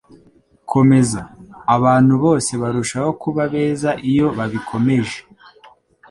[0.71, 1.21] Komeza.
[1.75, 5.17] Abantu bose barushaho kuba beza iyo babikomeje.”